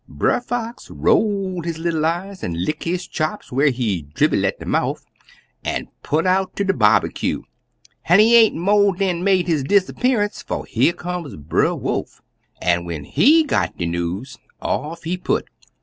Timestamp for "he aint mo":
8.19-8.93